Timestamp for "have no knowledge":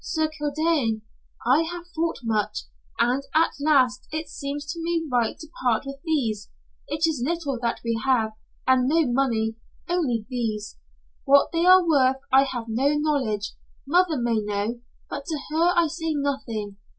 12.45-13.51